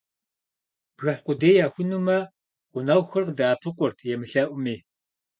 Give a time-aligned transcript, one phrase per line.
[0.95, 2.19] Бжыхь къудей яхунумэ,
[2.71, 4.75] гъунэгъухэр къыдэӀэпыкъурт, емылъэӀуми.